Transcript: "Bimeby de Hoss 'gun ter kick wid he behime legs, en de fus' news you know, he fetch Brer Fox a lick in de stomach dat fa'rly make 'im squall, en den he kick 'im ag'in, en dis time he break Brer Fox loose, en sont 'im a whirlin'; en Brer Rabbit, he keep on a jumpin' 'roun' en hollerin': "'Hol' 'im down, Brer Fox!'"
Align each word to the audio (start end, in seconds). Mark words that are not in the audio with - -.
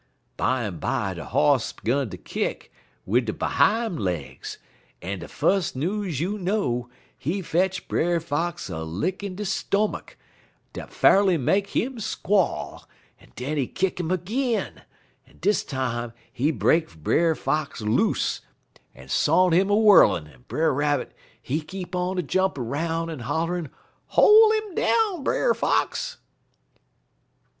"Bimeby 0.35 1.13
de 1.13 1.25
Hoss 1.25 1.73
'gun 1.73 2.09
ter 2.09 2.17
kick 2.17 2.71
wid 3.05 3.27
he 3.27 3.33
behime 3.33 3.97
legs, 3.97 4.57
en 4.99 5.19
de 5.19 5.27
fus' 5.27 5.75
news 5.75 6.19
you 6.19 6.39
know, 6.39 6.89
he 7.15 7.43
fetch 7.43 7.87
Brer 7.87 8.19
Fox 8.19 8.67
a 8.67 8.79
lick 8.79 9.21
in 9.23 9.35
de 9.35 9.45
stomach 9.45 10.17
dat 10.73 10.89
fa'rly 10.89 11.37
make 11.37 11.75
'im 11.75 11.99
squall, 11.99 12.89
en 13.19 13.31
den 13.35 13.57
he 13.57 13.67
kick 13.67 13.99
'im 13.99 14.11
ag'in, 14.11 14.81
en 15.27 15.37
dis 15.39 15.63
time 15.63 16.13
he 16.33 16.49
break 16.49 16.95
Brer 16.97 17.35
Fox 17.35 17.81
loose, 17.81 18.41
en 18.95 19.07
sont 19.07 19.53
'im 19.53 19.69
a 19.69 19.75
whirlin'; 19.75 20.25
en 20.25 20.45
Brer 20.47 20.73
Rabbit, 20.73 21.13
he 21.39 21.61
keep 21.61 21.95
on 21.95 22.17
a 22.17 22.23
jumpin' 22.23 22.67
'roun' 22.67 23.11
en 23.11 23.19
hollerin': 23.19 23.69
"'Hol' 24.07 24.51
'im 24.53 24.73
down, 24.73 25.23
Brer 25.23 25.53
Fox!'" 25.53 26.17